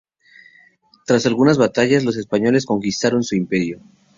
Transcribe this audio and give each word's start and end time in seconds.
Tras 1.05 1.27
algunas 1.27 1.59
batallas, 1.59 2.03
los 2.03 2.17
españoles 2.17 2.65
conquistaron 2.65 3.21
su 3.21 3.35
imperio. 3.35 3.79